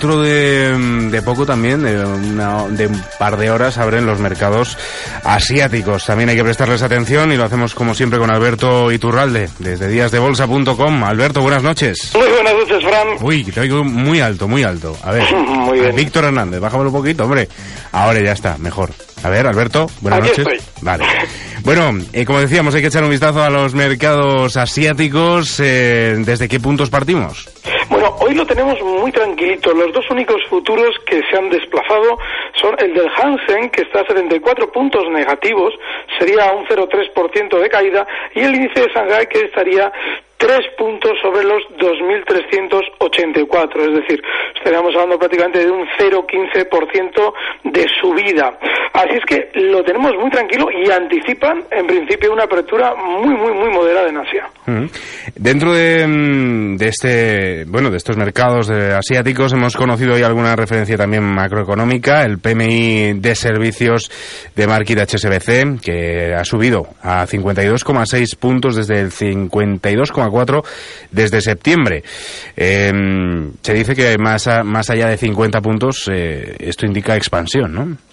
[0.00, 4.78] Dentro de, poco también, de, de, un par de horas, abren los mercados
[5.24, 6.06] asiáticos.
[6.06, 11.02] También hay que prestarles atención y lo hacemos como siempre con Alberto Iturralde, desde díasdebolsa.com.
[11.02, 12.12] Alberto, buenas noches.
[12.14, 13.08] Muy buenas noches, Fran.
[13.20, 14.96] Uy, te oigo muy alto, muy alto.
[15.02, 15.96] A ver, muy bien.
[15.96, 17.48] Víctor Hernández, bájamelo un poquito, hombre.
[17.90, 18.90] Ahora ya está, mejor.
[19.24, 20.46] A ver, Alberto, buenas Aquí noches.
[20.46, 20.72] estoy.
[20.80, 21.06] Vale.
[21.64, 25.58] Bueno, eh, como decíamos, hay que echar un vistazo a los mercados asiáticos.
[25.58, 27.48] Eh, ¿Desde qué puntos partimos?
[27.90, 29.72] Bueno, hoy lo tenemos muy tranquilito.
[29.72, 32.18] Los dos únicos futuros que se han desplazado
[32.60, 35.72] son el del Hansen, que está a 74 puntos negativos,
[36.18, 39.90] sería un 0,3% de caída, y el índice de Shanghai, que estaría
[40.38, 44.22] tres puntos sobre los 2.384, es decir,
[44.54, 47.34] estaríamos hablando prácticamente de un 0,15%
[47.64, 48.58] de subida.
[48.92, 53.52] Así es que lo tenemos muy tranquilo y anticipan, en principio, una apertura muy, muy,
[53.52, 54.07] muy moderada.
[55.34, 60.96] Dentro de, mm, de, este, bueno, de estos mercados asiáticos hemos conocido hoy alguna referencia
[60.96, 64.10] también macroeconómica, el PMI de servicios
[64.54, 70.64] de Market HSBC, que ha subido a 52,6 puntos desde el 52,4
[71.10, 72.02] desde septiembre.
[72.56, 72.92] Eh,
[73.62, 78.07] se dice que más, a, más allá de 50 puntos eh, esto indica expansión, ¿no?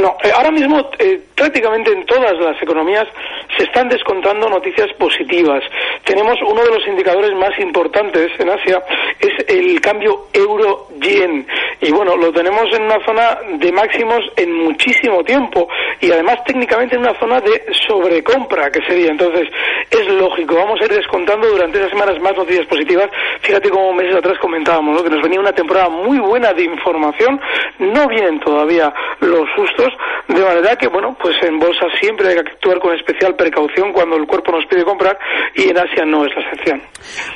[0.00, 3.06] Bueno, eh, ahora mismo eh, prácticamente en todas las economías
[3.54, 5.62] se están descontando noticias positivas.
[6.04, 8.82] Tenemos uno de los indicadores más importantes en Asia,
[9.18, 11.46] es el cambio euro-yen.
[11.82, 15.68] Y bueno, lo tenemos en una zona de máximos en muchísimo tiempo
[16.00, 19.10] y además técnicamente en una zona de sobrecompra, que sería.
[19.10, 19.48] Entonces,
[19.90, 23.10] es lógico, vamos a ir descontando durante esas semanas más noticias positivas.
[23.40, 25.02] Fíjate como meses atrás comentábamos, ¿no?
[25.02, 27.40] que nos venía una temporada muy buena de información,
[27.78, 29.92] no vienen todavía los sustos,
[30.28, 34.16] de manera que, bueno, pues en bolsa siempre hay que actuar con especial precaución cuando
[34.16, 35.18] el cuerpo nos pide comprar
[35.54, 36.82] y en Asia no es la excepción.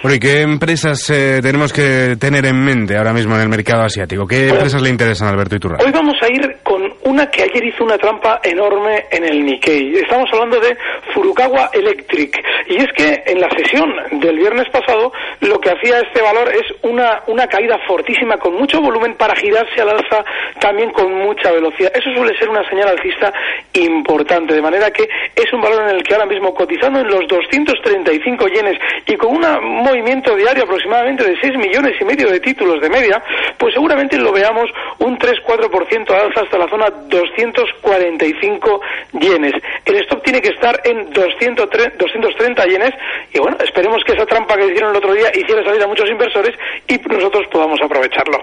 [0.03, 3.83] Bueno, ¿y qué empresas eh, tenemos que tener en mente ahora mismo en el mercado
[3.83, 4.27] asiático?
[4.27, 5.79] ¿Qué bueno, empresas le interesan a Alberto Iturra?
[5.85, 6.57] Hoy vamos a ir
[7.05, 9.97] una que ayer hizo una trampa enorme en el Nikkei.
[9.97, 10.77] Estamos hablando de
[11.13, 12.43] Furukawa Electric.
[12.69, 16.65] Y es que en la sesión del viernes pasado lo que hacía este valor es
[16.83, 20.25] una, una caída fortísima con mucho volumen para girarse al alza
[20.61, 21.93] también con mucha velocidad.
[21.95, 23.33] Eso suele ser una señal alcista
[23.75, 27.27] importante, de manera que es un valor en el que ahora mismo cotizando en los
[27.29, 29.43] 235 yenes y con un
[29.83, 33.23] movimiento diario aproximadamente de 6 millones y medio de títulos de media,
[33.59, 34.71] pues seguramente lo veamos
[35.01, 38.81] un 3-4% alza hasta la zona 245
[39.13, 39.53] yenes.
[39.85, 42.91] El stop tiene que estar en 203, 230 yenes
[43.33, 46.09] y bueno, esperemos que esa trampa que hicieron el otro día hiciera salir a muchos
[46.11, 46.57] inversores
[46.89, 48.39] y nosotros podamos aprovecharlo.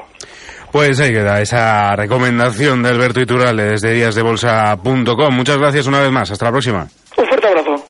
[0.72, 5.36] Pues ahí queda esa recomendación de Alberto Iturralde desde díasdebolsa.com.
[5.36, 6.32] Muchas gracias una vez más.
[6.32, 6.88] Hasta la próxima.